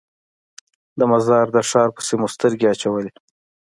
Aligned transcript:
د 0.97 1.01
مزار 1.11 1.45
د 1.55 1.57
ښار 1.69 1.89
پسې 1.95 2.13
مو 2.19 2.27
سترګې 2.35 2.67
اچولې. 2.73 3.11